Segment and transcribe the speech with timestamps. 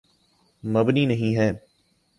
[0.63, 1.51] مبنی نہیں ہے۔